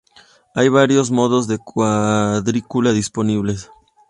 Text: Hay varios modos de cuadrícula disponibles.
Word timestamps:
Hay 0.55 0.67
varios 0.69 1.11
modos 1.11 1.47
de 1.47 1.59
cuadrícula 1.59 2.91
disponibles. 2.91 3.69